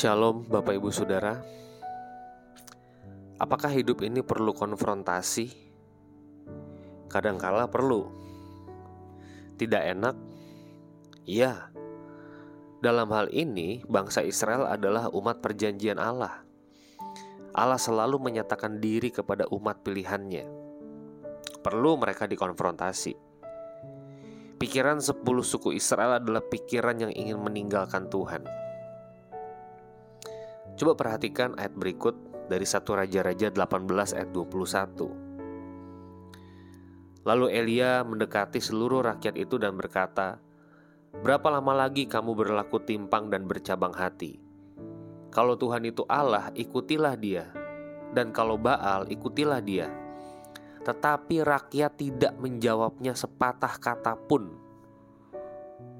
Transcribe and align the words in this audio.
Shalom, 0.00 0.48
Bapak 0.48 0.80
Ibu 0.80 0.88
Saudara. 0.88 1.44
Apakah 3.36 3.68
hidup 3.68 4.00
ini 4.00 4.24
perlu 4.24 4.56
konfrontasi? 4.56 5.52
Kadangkala 7.04 7.68
perlu. 7.68 8.08
Tidak 9.60 9.82
enak? 9.92 10.16
Iya. 11.28 11.68
Dalam 12.80 13.12
hal 13.12 13.28
ini, 13.28 13.84
bangsa 13.84 14.24
Israel 14.24 14.72
adalah 14.72 15.12
umat 15.12 15.44
perjanjian 15.44 16.00
Allah. 16.00 16.48
Allah 17.52 17.76
selalu 17.76 18.24
menyatakan 18.24 18.80
diri 18.80 19.12
kepada 19.12 19.52
umat 19.52 19.84
pilihannya. 19.84 20.48
Perlu 21.60 22.00
mereka 22.00 22.24
dikonfrontasi. 22.24 23.12
Pikiran 24.56 25.04
sepuluh 25.04 25.44
suku 25.44 25.76
Israel 25.76 26.24
adalah 26.24 26.40
pikiran 26.40 26.96
yang 26.96 27.12
ingin 27.12 27.36
meninggalkan 27.36 28.08
Tuhan 28.08 28.69
Coba 30.80 30.96
perhatikan 30.96 31.52
ayat 31.60 31.76
berikut 31.76 32.16
dari 32.48 32.64
satu 32.64 32.96
Raja-Raja 32.96 33.52
18 33.52 34.16
ayat 34.16 34.32
21. 34.32 37.28
Lalu 37.28 37.46
Elia 37.52 38.00
mendekati 38.00 38.64
seluruh 38.64 39.04
rakyat 39.04 39.36
itu 39.36 39.60
dan 39.60 39.76
berkata, 39.76 40.40
Berapa 41.20 41.52
lama 41.52 41.84
lagi 41.84 42.08
kamu 42.08 42.32
berlaku 42.32 42.80
timpang 42.80 43.28
dan 43.28 43.44
bercabang 43.44 43.92
hati? 43.92 44.40
Kalau 45.28 45.52
Tuhan 45.60 45.84
itu 45.84 46.08
Allah, 46.08 46.48
ikutilah 46.56 47.12
dia. 47.20 47.52
Dan 48.16 48.32
kalau 48.32 48.56
Baal, 48.56 49.04
ikutilah 49.12 49.60
dia. 49.60 49.92
Tetapi 50.80 51.44
rakyat 51.44 51.92
tidak 52.00 52.32
menjawabnya 52.40 53.12
sepatah 53.12 53.76
kata 53.76 54.16
pun. 54.16 54.48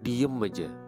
Diem 0.00 0.32
aja. 0.40 0.81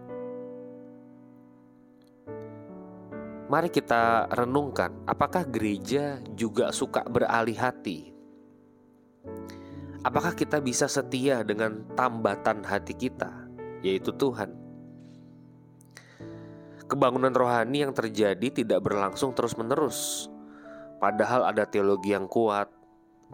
Mari 3.55 3.71
kita 3.71 4.27
renungkan, 4.35 5.07
apakah 5.07 5.47
gereja 5.47 6.19
juga 6.35 6.75
suka 6.75 7.07
beralih 7.07 7.55
hati? 7.55 8.11
Apakah 10.03 10.35
kita 10.35 10.59
bisa 10.59 10.91
setia 10.91 11.47
dengan 11.47 11.87
tambatan 11.95 12.67
hati 12.67 12.99
kita, 12.99 13.31
yaitu 13.79 14.11
Tuhan? 14.11 14.51
Kebangunan 16.91 17.31
rohani 17.31 17.87
yang 17.87 17.95
terjadi 17.95 18.43
tidak 18.51 18.83
berlangsung 18.83 19.31
terus-menerus, 19.39 20.27
padahal 20.99 21.47
ada 21.47 21.63
teologi 21.63 22.11
yang 22.11 22.27
kuat, 22.27 22.67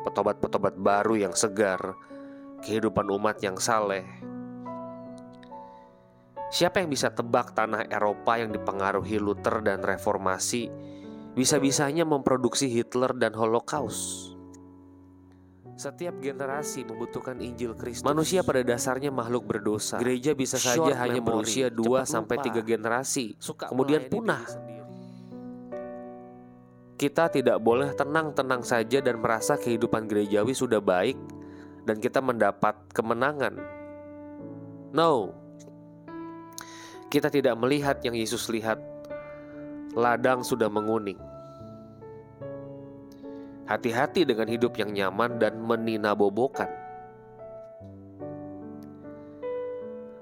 petobat-petobat 0.04 0.76
baru 0.76 1.16
yang 1.16 1.32
segar, 1.32 1.96
kehidupan 2.60 3.08
umat 3.08 3.40
yang 3.40 3.56
saleh, 3.56 4.04
Siapa 6.50 6.82
yang 6.82 6.90
bisa 6.90 7.14
tebak 7.14 7.54
tanah 7.54 7.86
Eropa 7.86 8.34
yang 8.34 8.50
dipengaruhi 8.50 9.22
Luther 9.22 9.62
dan 9.62 9.86
Reformasi 9.86 10.66
bisa-bisanya 11.38 12.02
memproduksi 12.02 12.66
Hitler 12.66 13.14
dan 13.14 13.38
Holocaust? 13.38 14.34
Setiap 15.78 16.18
generasi 16.18 16.82
membutuhkan 16.82 17.38
Injil 17.38 17.78
Kristus. 17.78 18.02
Manusia 18.02 18.42
pada 18.42 18.66
dasarnya 18.66 19.14
makhluk 19.14 19.46
berdosa. 19.46 20.02
Gereja 20.02 20.34
bisa 20.34 20.58
saja 20.58 20.90
hanya 21.06 21.22
berusia 21.22 21.70
2 21.70 22.02
sampai 22.02 22.36
3 22.42 22.66
generasi, 22.66 23.38
Suka 23.38 23.70
kemudian 23.70 24.10
punah. 24.10 24.44
Kita 26.98 27.32
tidak 27.32 27.62
boleh 27.64 27.94
tenang-tenang 27.96 28.60
saja 28.60 29.00
dan 29.00 29.22
merasa 29.22 29.56
kehidupan 29.56 30.04
gerejawi 30.04 30.52
sudah 30.52 30.82
baik 30.84 31.16
dan 31.86 31.96
kita 31.96 32.20
mendapat 32.20 32.76
kemenangan. 32.92 33.56
No, 34.92 35.32
kita 37.10 37.26
tidak 37.26 37.58
melihat 37.58 37.98
yang 38.06 38.14
Yesus 38.14 38.46
lihat. 38.46 38.78
Ladang 39.98 40.46
sudah 40.46 40.70
menguning. 40.70 41.18
Hati-hati 43.66 44.22
dengan 44.22 44.46
hidup 44.46 44.78
yang 44.78 44.94
nyaman 44.94 45.42
dan 45.42 45.58
meninabobokan. 45.58 46.70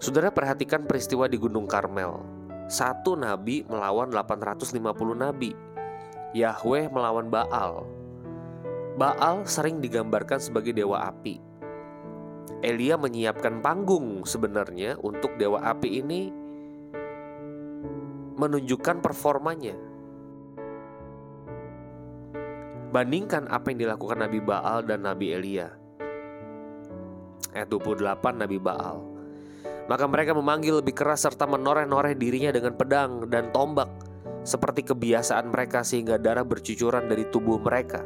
Saudara 0.00 0.32
perhatikan 0.32 0.88
peristiwa 0.88 1.28
di 1.28 1.36
Gunung 1.36 1.68
Karmel. 1.68 2.24
Satu 2.72 3.12
nabi 3.12 3.68
melawan 3.68 4.08
850 4.08 4.80
nabi. 5.12 5.52
Yahweh 6.32 6.88
melawan 6.88 7.28
Baal. 7.28 7.84
Baal 8.96 9.44
sering 9.44 9.84
digambarkan 9.84 10.40
sebagai 10.40 10.72
dewa 10.72 11.04
api. 11.04 11.40
Elia 12.64 12.96
menyiapkan 12.96 13.60
panggung 13.60 14.24
sebenarnya 14.24 14.96
untuk 15.04 15.36
dewa 15.36 15.60
api 15.62 16.00
ini 16.00 16.47
menunjukkan 18.38 19.02
performanya. 19.02 19.74
Bandingkan 22.88 23.50
apa 23.52 23.68
yang 23.68 23.84
dilakukan 23.84 24.24
Nabi 24.24 24.40
Baal 24.40 24.86
dan 24.86 25.04
Nabi 25.04 25.36
Elia. 25.36 25.68
Ayat 27.52 27.68
28 27.68 28.00
Nabi 28.40 28.56
Baal. 28.56 28.96
Maka 29.88 30.04
mereka 30.08 30.32
memanggil 30.32 30.80
lebih 30.80 30.96
keras 30.96 31.26
serta 31.28 31.44
menoreh-noreh 31.44 32.16
dirinya 32.16 32.52
dengan 32.52 32.76
pedang 32.76 33.28
dan 33.28 33.52
tombak 33.52 33.88
seperti 34.44 34.84
kebiasaan 34.88 35.52
mereka 35.52 35.84
sehingga 35.84 36.16
darah 36.16 36.44
bercucuran 36.44 37.04
dari 37.08 37.28
tubuh 37.28 37.60
mereka. 37.60 38.00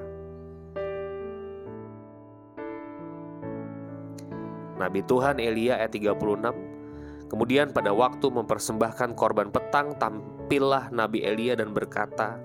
Nabi 4.83 5.07
Tuhan 5.07 5.39
Elia 5.39 5.79
ayat 5.79 5.95
36 5.95 6.82
Kemudian 7.33 7.73
pada 7.73 7.97
waktu 7.97 8.29
mempersembahkan 8.29 9.17
korban 9.17 9.49
petang 9.49 9.97
tampillah 9.97 10.93
Nabi 10.93 11.25
Elia 11.25 11.57
dan 11.57 11.73
berkata, 11.73 12.37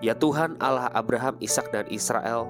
Ya 0.00 0.16
Tuhan 0.16 0.56
Allah 0.64 0.88
Abraham, 0.96 1.36
Ishak 1.44 1.68
dan 1.68 1.84
Israel, 1.92 2.48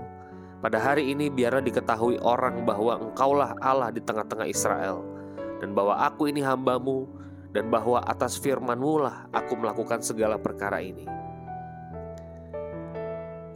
pada 0.63 0.79
hari 0.79 1.11
ini 1.11 1.27
biarlah 1.27 1.59
diketahui 1.59 2.23
orang 2.23 2.63
bahwa 2.63 3.03
engkaulah 3.03 3.59
Allah 3.59 3.91
di 3.91 3.99
tengah-tengah 3.99 4.47
Israel, 4.47 5.03
dan 5.59 5.75
bahwa 5.75 5.99
aku 5.99 6.31
ini 6.31 6.47
hambamu, 6.47 7.11
dan 7.51 7.67
bahwa 7.75 8.07
atas 8.07 8.39
firmanmu 8.39 9.03
lah 9.03 9.27
aku 9.35 9.59
melakukan 9.59 9.99
segala 9.99 10.39
perkara 10.39 10.79
ini. 10.79 11.11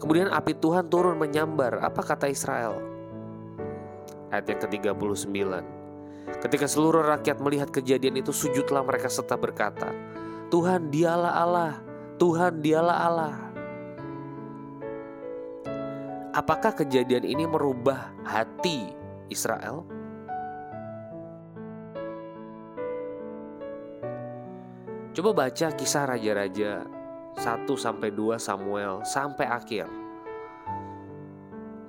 Kemudian 0.02 0.26
api 0.34 0.58
Tuhan 0.58 0.90
turun 0.90 1.14
menyambar, 1.14 1.78
apa 1.78 2.02
kata 2.02 2.26
Israel? 2.26 2.82
Ayat 4.34 4.50
yang 4.50 4.58
ke-39 4.58 5.81
Ketika 6.42 6.66
seluruh 6.66 7.06
rakyat 7.06 7.38
melihat 7.38 7.70
kejadian 7.70 8.18
itu, 8.18 8.34
sujudlah 8.34 8.82
mereka 8.82 9.06
serta 9.06 9.38
berkata, 9.38 9.94
"Tuhan, 10.50 10.90
Dialah 10.90 11.34
Allah! 11.38 11.72
Tuhan, 12.18 12.58
Dialah 12.62 12.98
Allah!" 12.98 13.34
Apakah 16.32 16.72
kejadian 16.72 17.28
ini 17.28 17.44
merubah 17.44 18.10
hati 18.24 18.88
Israel? 19.28 19.84
Coba 25.12 25.44
baca 25.44 25.66
kisah 25.76 26.08
raja-raja 26.08 26.88
1 27.36 27.76
sampai 27.76 28.08
2 28.08 28.40
Samuel 28.40 29.04
sampai 29.04 29.44
akhir. 29.44 29.84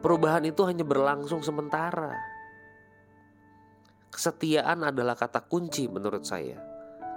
Perubahan 0.03 0.44
itu 0.44 0.59
hanya 0.67 0.83
berlangsung 0.83 1.39
sementara. 1.39 2.32
Kesetiaan 4.13 4.85
adalah 4.85 5.18
kata 5.18 5.41
kunci 5.50 5.90
menurut 5.90 6.22
saya. 6.22 6.62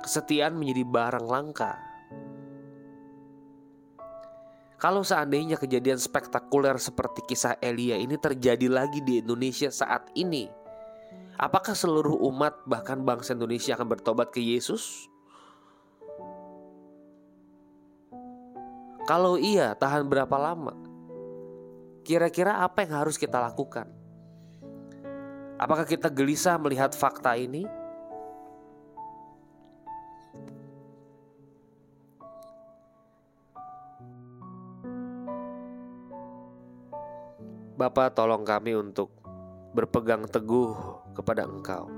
Kesetiaan 0.00 0.56
menjadi 0.56 0.80
barang 0.88 1.26
langka. 1.28 1.76
Kalau 4.80 5.04
seandainya 5.04 5.60
kejadian 5.60 6.00
spektakuler 6.00 6.80
seperti 6.80 7.20
kisah 7.28 7.60
Elia 7.60 8.00
ini 8.00 8.16
terjadi 8.16 8.68
lagi 8.72 9.04
di 9.04 9.20
Indonesia 9.20 9.68
saat 9.68 10.08
ini, 10.16 10.48
apakah 11.36 11.76
seluruh 11.76 12.16
umat 12.32 12.64
bahkan 12.64 13.04
bangsa 13.04 13.36
Indonesia 13.36 13.76
akan 13.76 13.88
bertobat 13.92 14.32
ke 14.32 14.40
Yesus? 14.40 15.08
Kalau 19.04 19.36
iya, 19.36 19.76
tahan 19.76 20.08
berapa 20.08 20.36
lama? 20.40 20.72
Kira-kira 22.04 22.64
apa 22.64 22.84
yang 22.84 23.04
harus 23.04 23.20
kita 23.20 23.36
lakukan? 23.36 23.95
Apakah 25.56 25.88
kita 25.88 26.12
gelisah 26.12 26.60
melihat 26.60 26.92
fakta 26.92 27.32
ini? 27.32 27.64
Bapa 37.76 38.08
tolong 38.12 38.44
kami 38.44 38.76
untuk 38.76 39.12
berpegang 39.72 40.28
teguh 40.28 40.76
kepada 41.16 41.48
Engkau. 41.48 41.88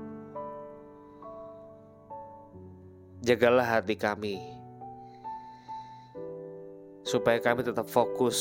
Jagalah 3.19 3.79
hati 3.79 3.99
kami 3.99 4.39
supaya 7.03 7.43
kami 7.43 7.67
tetap 7.67 7.87
fokus 7.91 8.39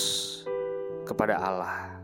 kepada 1.03 1.39
Allah. 1.43 1.98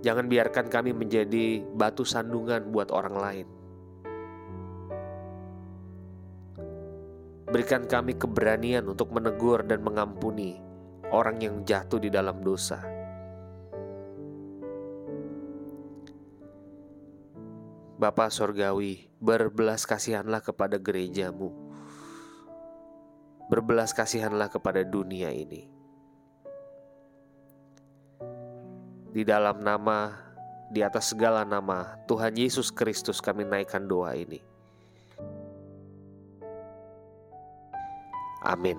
Jangan 0.00 0.32
biarkan 0.32 0.72
kami 0.72 0.96
menjadi 0.96 1.60
batu 1.76 2.08
sandungan 2.08 2.72
buat 2.72 2.88
orang 2.88 3.16
lain. 3.20 3.46
Berikan 7.50 7.84
kami 7.84 8.14
keberanian 8.14 8.86
untuk 8.86 9.10
menegur 9.10 9.66
dan 9.66 9.82
mengampuni 9.82 10.62
orang 11.10 11.42
yang 11.42 11.56
jatuh 11.66 11.98
di 11.98 12.08
dalam 12.08 12.40
dosa. 12.40 12.78
Bapa 18.00 18.32
Sorgawi, 18.32 19.12
berbelas 19.20 19.84
kasihanlah 19.84 20.40
kepada 20.40 20.80
gerejamu. 20.80 21.52
Berbelas 23.52 23.92
kasihanlah 23.92 24.48
kepada 24.48 24.80
dunia 24.80 25.28
ini. 25.28 25.79
Di 29.10 29.26
dalam 29.26 29.58
nama, 29.58 30.14
di 30.70 30.86
atas 30.86 31.10
segala 31.10 31.42
nama, 31.42 31.98
Tuhan 32.06 32.38
Yesus 32.38 32.70
Kristus 32.70 33.18
kami 33.18 33.42
naikkan 33.42 33.82
doa 33.82 34.14
ini. 34.14 34.38
Amin. 38.40 38.78